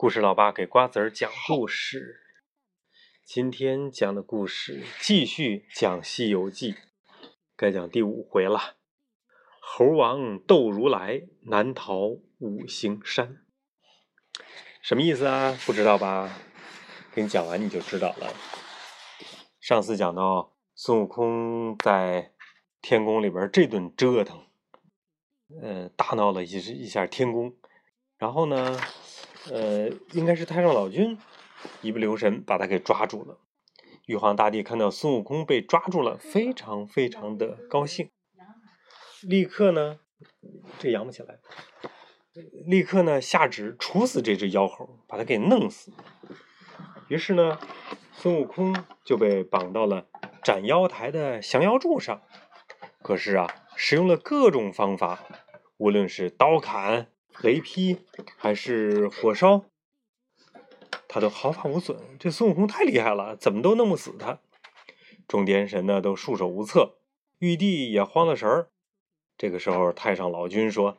[0.00, 2.20] 故事老爸给瓜子儿讲故事。
[3.24, 6.74] 今天讲的故事继续讲《西游记》，
[7.56, 8.76] 该讲第五回了。
[9.60, 11.96] 猴王斗如来，难逃
[12.38, 13.44] 五行山。
[14.80, 15.58] 什么意思啊？
[15.66, 16.32] 不知道吧？
[17.12, 18.32] 给你讲完你就知道了。
[19.58, 22.32] 上次讲到孙悟空在
[22.80, 24.46] 天宫里边这顿折腾，
[25.60, 26.50] 呃，大闹了一
[26.84, 27.56] 一下天宫，
[28.16, 28.78] 然后呢？
[29.50, 31.18] 呃，应该是太上老君
[31.80, 33.38] 一不留神把他给抓住了。
[34.06, 38.10] 玉皇大帝看到孙悟空被抓住了，非常非常的高兴，
[39.22, 40.00] 立刻呢，
[40.78, 41.40] 这扬不起来，
[42.66, 45.92] 立刻呢下旨处死这只妖猴，把他给弄死。
[47.08, 47.58] 于是呢，
[48.12, 50.06] 孙悟空就被绑到了
[50.42, 52.22] 斩妖台的降妖柱上。
[53.02, 55.24] 可是啊，使用了各种方法，
[55.76, 57.08] 无论是刀砍。
[57.40, 57.98] 雷劈
[58.36, 59.66] 还是火烧，
[61.06, 61.96] 他都毫发无损。
[62.18, 64.40] 这孙悟空太厉害了，怎么都弄不死他。
[65.28, 66.98] 众天神呢都束手无策，
[67.38, 68.70] 玉帝也慌了神儿。
[69.36, 70.98] 这个时候，太上老君说：“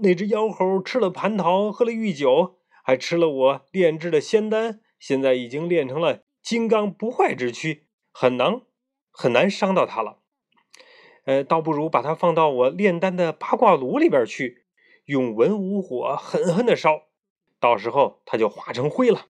[0.00, 8.62] 那只妖猴吃了蟠桃，喝了玉酒，还吃了我炼制的仙丹，现在已经练成了金刚不坏之躯，很难
[9.10, 10.20] 很难伤到他了。
[11.26, 14.62] 呃，倒不如把它放到我炼丹的八卦炉里边去。”
[15.06, 17.02] 用文武火狠狠的烧，
[17.58, 19.26] 到时候它就化成灰了。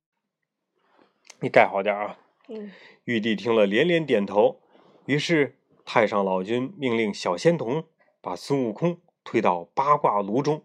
[1.40, 2.18] 你盖好点啊！
[2.48, 2.72] 嗯。
[3.04, 4.60] 玉帝听了连连点头。
[5.04, 7.84] 于是太上老君命令小仙童
[8.20, 10.64] 把孙悟空推到八卦炉中。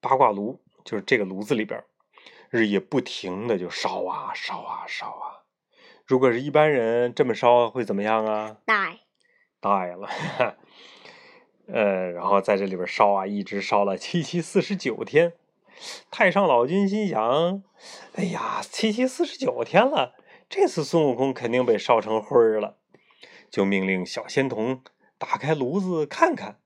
[0.00, 1.84] 八卦炉就是这个炉子里边，
[2.48, 5.44] 日夜不停的就烧啊烧啊烧啊。
[6.06, 8.98] 如果是一般人这么烧会怎么样啊？die。
[9.60, 10.08] die 了。
[11.66, 15.32] 呃，然后在这里边烧啊，一直烧了七七四十九天。
[16.10, 17.62] 太上老君心想
[18.14, 20.14] ：“哎呀，七七四十九天了，
[20.48, 22.76] 这次孙悟空肯定被烧成灰儿了。”
[23.50, 24.82] 就命令小仙童
[25.18, 26.58] 打开炉子看看。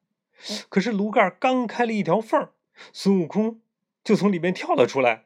[0.69, 2.48] 可是炉盖刚开了一条缝，
[2.92, 3.60] 孙悟空
[4.04, 5.24] 就从里面跳了出来。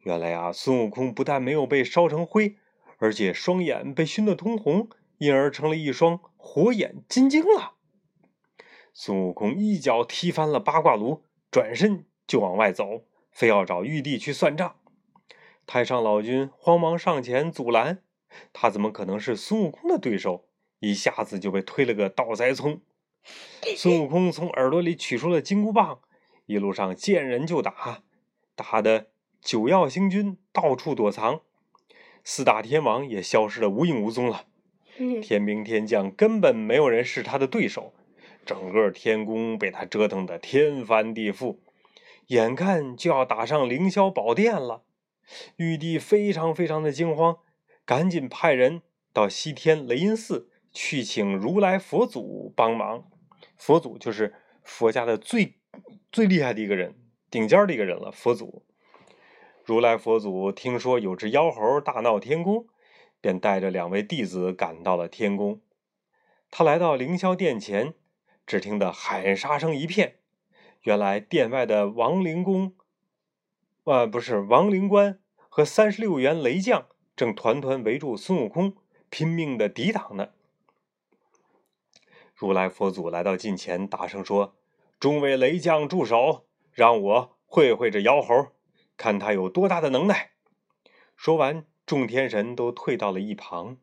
[0.00, 2.56] 原来啊，孙悟空不但没有被烧成灰，
[2.98, 4.88] 而且双眼被熏得通红，
[5.18, 7.72] 因而成了一双火眼金睛了。
[8.96, 14.76] 孙悟空一脚踢翻了八卦炉，转身就往外走，非要找玉帝去算账。
[15.66, 18.04] 太上老君慌忙上前阻拦，
[18.52, 20.46] 他怎么可能是孙悟空的对手？
[20.78, 22.80] 一下子就被推了个倒栽葱。
[23.76, 25.98] 孙悟空从耳朵里取出了金箍棒，
[26.46, 28.04] 一路上见人就打，
[28.54, 29.08] 打的
[29.40, 31.40] 九曜星君到处躲藏，
[32.22, 34.46] 四大天王也消失的无影无踪了。
[35.20, 37.92] 天兵天将根本没有人是他的对手。
[38.44, 41.58] 整个天宫被他折腾的天翻地覆，
[42.26, 44.82] 眼看就要打上凌霄宝殿了。
[45.56, 47.38] 玉帝非常非常的惊慌，
[47.84, 48.82] 赶紧派人
[49.12, 53.10] 到西天雷音寺去请如来佛祖帮忙。
[53.56, 55.54] 佛祖就是佛家的最
[56.12, 56.94] 最厉害的一个人，
[57.30, 58.12] 顶尖的一个人了。
[58.12, 58.64] 佛祖，
[59.64, 62.66] 如来佛祖听说有只妖猴大闹天宫，
[63.20, 65.60] 便带着两位弟子赶到了天宫。
[66.50, 67.94] 他来到凌霄殿前。
[68.46, 70.18] 只听得喊杀声一片，
[70.82, 72.74] 原来殿外的王灵公，
[73.84, 75.18] 啊，不是王灵官
[75.48, 78.76] 和三十六员雷将正团团围住孙悟空，
[79.08, 80.30] 拼命的抵挡呢。
[82.34, 84.56] 如来佛祖来到近前，大声说
[85.00, 88.48] ：“众位雷将住手，让我会会这妖猴，
[88.96, 90.32] 看他有多大的能耐。”
[91.16, 93.78] 说完，众天神都退到了一旁。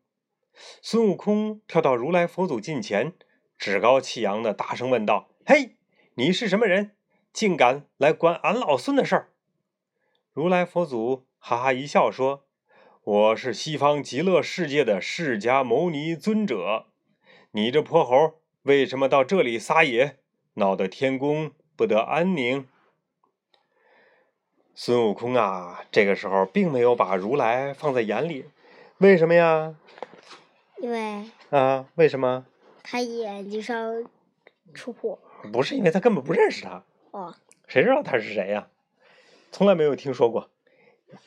[0.81, 3.13] 孙悟空跳到如来佛祖近前。
[3.61, 5.75] 趾高气扬的大声问道：“嘿，
[6.15, 6.95] 你是什么人？
[7.31, 9.29] 竟敢来管俺老孙的事儿？”
[10.33, 12.47] 如来佛祖哈哈一笑说
[13.05, 16.87] ：“我是西方极乐世界的释迦牟尼尊者。
[17.51, 20.17] 你这泼猴，为什么到这里撒野，
[20.55, 22.67] 闹得天宫不得安宁？”
[24.73, 28.45] 孙悟空啊，这个时候并没有把如来放在眼里。
[28.97, 29.75] 为什么呀？
[30.79, 32.47] 因为啊，为什么？
[32.83, 34.03] 他眼睛上
[34.73, 35.19] 出火，
[35.51, 36.83] 不是因为他根本不认识他。
[37.11, 37.35] 哦，
[37.67, 38.67] 谁知道他是谁呀？
[39.51, 40.49] 从来没有听说过，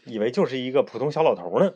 [0.04, 1.74] 以为就是一个普通小老头呢。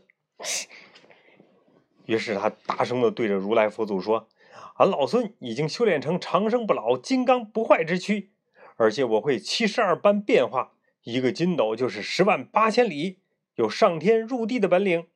[2.06, 4.28] 于是他大声的对着如来佛祖说
[4.76, 8.30] ：“俺老孙已经修炼成长生不老、金刚不坏之躯，
[8.76, 10.72] 而且我会七十二般变化，
[11.02, 13.18] 一个筋斗就是十万八千里，
[13.56, 15.06] 有上天入地的本领，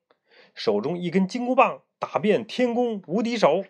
[0.55, 3.65] 手中一根金箍棒打遍天宫无敌手。”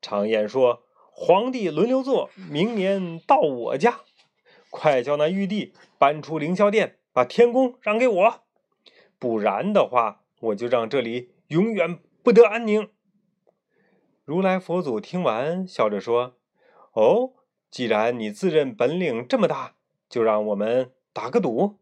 [0.00, 0.82] 常言说
[1.12, 4.00] ：“皇帝轮流坐，明年到我家。”
[4.70, 8.40] 快叫那玉帝搬出凌霄殿，把天宫让给我，
[9.18, 12.88] 不然的话，我就让这里永远不得安宁。”
[14.24, 16.36] 如来佛祖听完，笑着说
[16.94, 17.32] ：“哦，
[17.70, 19.74] 既然你自认本领这么大，
[20.08, 21.78] 就让我们打个赌。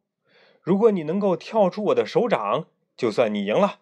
[0.63, 2.67] 如果你能够跳出我的手掌，
[2.97, 3.81] 就算你赢了。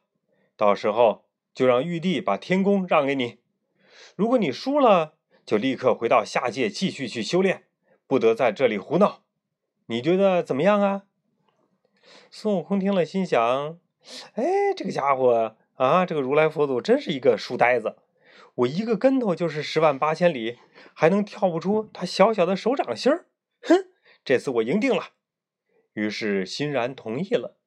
[0.56, 3.38] 到时候就让玉帝把天宫让给你。
[4.17, 5.15] 如果你输了，
[5.45, 7.65] 就立刻回到下界继续去修炼，
[8.07, 9.23] 不得在这里胡闹。
[9.87, 11.05] 你觉得怎么样啊？”
[12.31, 13.79] 孙悟空听了，心想
[14.35, 17.97] ：“哎，这个家伙啊，这个如来佛祖真是一个书呆子。”
[18.57, 20.59] 我一个跟头就是十万八千里，
[20.95, 23.27] 还能跳不出他小小的手掌心儿？
[23.61, 23.89] 哼，
[24.25, 25.11] 这次我赢定了。
[25.93, 27.59] 于是欣然同意了。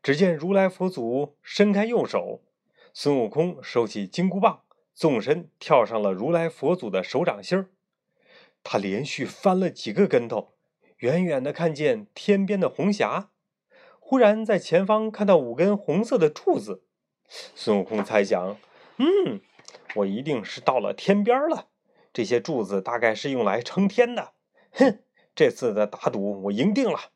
[0.00, 2.44] 只见如来佛祖伸开右手，
[2.94, 4.62] 孙悟空收起金箍棒，
[4.98, 7.70] 纵身跳上了如来佛祖的手掌心儿。
[8.64, 10.54] 他连续翻了几个跟头，
[10.96, 13.30] 远远的看见天边的红霞，
[14.00, 16.82] 忽然在前方看到五根红色的柱子。
[17.28, 18.56] 孙悟空猜想：
[18.96, 19.40] 嗯。
[19.94, 21.68] 我一定是到了天边了，
[22.12, 24.32] 这些柱子大概是用来撑天的。
[24.72, 24.98] 哼，
[25.36, 27.12] 这次的打赌我赢定了。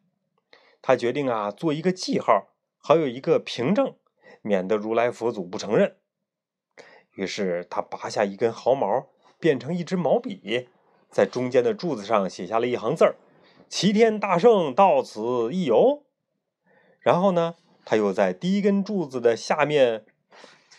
[0.81, 3.97] 他决定啊，做一个记号，好有一个凭证，
[4.41, 5.97] 免得如来佛祖不承认。
[7.15, 10.69] 于是他拔下一根毫毛，变成一支毛笔，
[11.11, 13.17] 在中间的柱子上写下了一行字儿
[13.69, 16.05] ：“齐天大圣到此一游。”
[17.01, 20.05] 然后呢，他又在第一根柱子的下面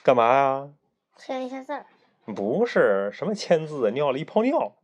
[0.02, 0.70] 干嘛呀？
[1.18, 1.86] 签一下字儿，
[2.34, 4.76] 不是什么签字，尿了一泡尿。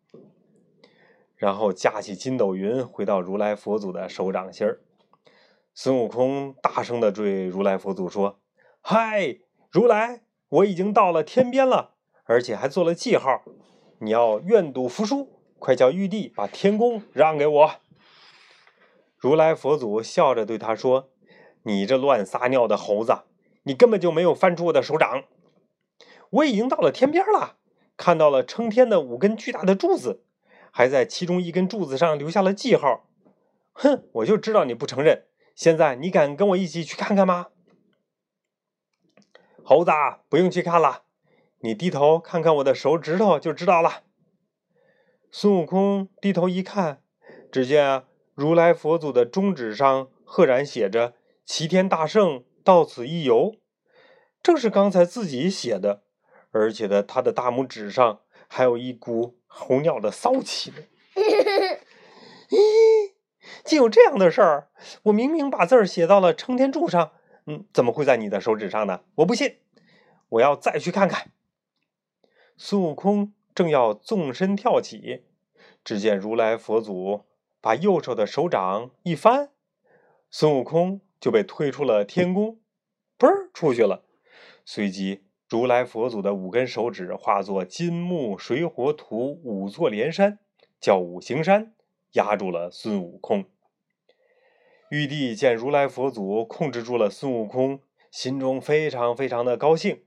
[1.36, 4.81] 然后架起筋斗云，回到如来佛祖的手掌心儿。
[5.74, 8.40] 孙悟空大声的对如来佛祖说
[8.81, 9.38] ：“嗨，
[9.72, 11.92] 如来，我已经到了天边了，
[12.25, 13.44] 而且还做了记号。
[14.00, 17.72] 你要愿赌服输，快叫玉帝把天宫让给我。”
[19.18, 21.10] 如来佛祖笑着对他说
[21.63, 23.24] ：“你这乱撒尿的猴子，
[23.63, 25.25] 你根本就没有翻出我的手掌。”
[26.31, 27.57] 我已经到了天边了，
[27.98, 30.24] 看到了撑天的五根巨大的柱子，
[30.72, 33.07] 还在其中一根柱子上留下了记号。
[33.74, 35.25] 哼，我就知道你不承认。
[35.54, 37.48] 现在你敢跟我一起去看看吗？
[39.64, 39.92] 猴子，
[40.30, 41.04] 不用去看了，
[41.60, 44.04] 你低头看看我的手指头就知道了。
[45.32, 47.04] 孙悟空低头一看，
[47.52, 48.04] 只见
[48.34, 51.14] 如来佛祖的中指上赫然写着
[51.46, 53.56] “齐天大圣到此一游”，
[54.42, 56.04] 正是刚才自己写的。
[56.52, 60.78] 而且呢，他的大拇指上还有一股猴尿的骚气呢。
[62.50, 63.12] 咦，
[63.64, 64.70] 竟有这样的事儿！
[65.04, 67.12] 我明明把字儿写到了撑天柱上，
[67.50, 69.01] 嗯，怎么会在你的手指上呢？
[69.16, 69.57] 我不信，
[70.30, 71.31] 我要再去看看。
[72.56, 75.24] 孙悟空正要纵身跳起，
[75.84, 77.25] 只见如来佛祖
[77.60, 79.50] 把右手的手掌一翻，
[80.30, 82.60] 孙悟空就被推出了天宫，
[83.18, 84.04] 嘣出去了，
[84.63, 85.24] 随即。
[85.48, 90.38] 如来佛祖的五根手指化作金木水火土五座连山，
[90.80, 91.74] 叫五行山，
[92.12, 93.46] 压住了孙悟空。
[94.89, 100.01] 玉帝见如来佛祖控制住了孙悟空，心中非常非常的高兴，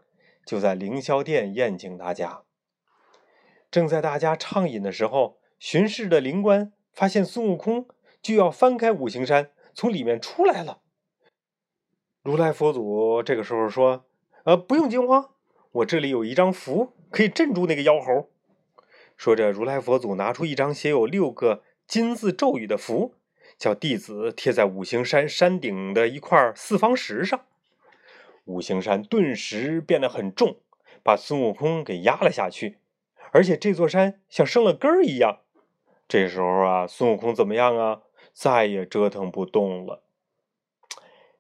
[0.45, 2.43] 就在凌霄殿宴请大家。
[3.71, 7.87] 正在大家畅饮的时候，巡视的灵官发现孙悟空
[8.21, 10.81] 就要翻开五行山，从里面出来了。
[12.25, 14.05] 如来佛祖这个时候说
[14.43, 15.31] ：“呃，不用惊慌。”
[15.71, 18.31] 我这里有一张符，可以镇住那个妖猴。
[19.17, 23.15] 说着，如来佛祖拿出一张写有六个金字咒语的符，
[23.59, 27.41] 叫弟子贴在五行山山顶的一块四方石上。
[28.45, 30.57] 五行山顿时变得很重，
[31.03, 32.79] 把孙悟空给压了下去，
[33.31, 35.41] 而且这座山像生了根儿一样。
[36.09, 38.03] 这时候啊，孙悟空怎么样啊？
[38.33, 40.03] 再也折腾不动了。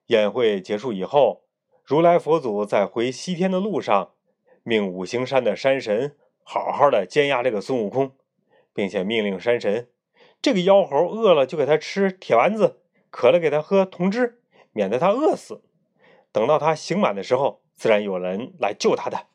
[0.07, 1.42] 宴会结束以后，
[1.85, 4.12] 如来佛祖在回西天的路上。
[4.64, 6.14] 命五行山的山神
[6.45, 8.12] 好好的监压这个孙悟空，
[8.73, 9.88] 并且命令山神，
[10.42, 12.80] 这个妖猴饿了就给他吃铁丸子，
[13.11, 14.40] 渴了给他喝铜汁，
[14.72, 15.62] 免得他饿死。
[16.32, 19.26] 等到他刑满的时候，自然有人来救他的。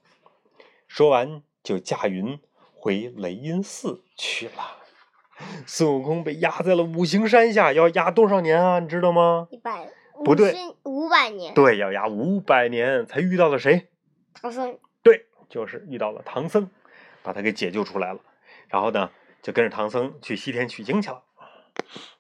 [0.88, 2.38] 说完，就驾云
[2.74, 4.84] 回雷音寺去了。
[5.66, 8.80] 孙悟空被压在了五行山下，要压多少年啊？
[8.80, 9.48] 你知道吗？
[9.52, 9.90] 一百
[10.26, 11.54] 不对，五百年。
[11.54, 13.88] 对，要压五百年才遇到了谁？
[14.34, 14.78] 唐僧。
[15.04, 16.70] 对就是遇到了唐僧，
[17.24, 18.20] 把他给解救出来了，
[18.68, 19.12] 然后呢，
[19.48, 21.24] 就跟着唐僧去西天取经去了。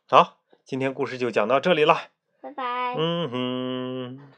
[0.07, 1.93] 好，今天故事就讲到这里了，
[2.39, 2.96] 拜拜。
[2.98, 4.37] 嗯哼。